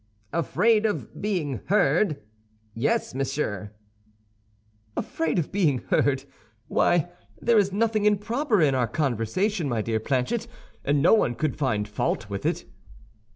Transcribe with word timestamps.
"Afraid 0.33 0.87
of 0.87 1.21
being 1.21 1.61
heard? 1.67 2.19
Yes, 2.73 3.13
monsieur." 3.13 3.69
"Afraid 4.97 5.37
of 5.37 5.51
being 5.51 5.83
heard! 5.91 6.23
Why, 6.67 7.11
there 7.39 7.59
is 7.59 7.71
nothing 7.71 8.05
improper 8.05 8.63
in 8.63 8.73
our 8.73 8.87
conversation, 8.87 9.69
my 9.69 9.83
dear 9.83 9.99
Planchet, 9.99 10.47
and 10.83 11.03
no 11.03 11.13
one 11.13 11.35
could 11.35 11.55
find 11.55 11.87
fault 11.87 12.31
with 12.31 12.47
it." 12.47 12.65